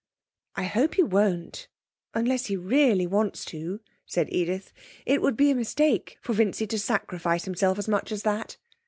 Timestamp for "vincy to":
6.33-6.79